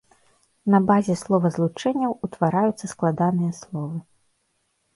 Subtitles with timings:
[0.75, 3.97] На базе словазлучэнняў утвараюцца складаныя словы.